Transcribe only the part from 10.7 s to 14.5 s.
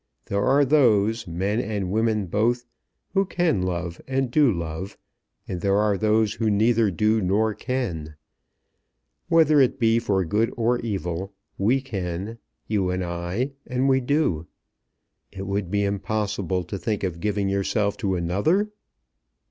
evil, we can, you and I, and we do.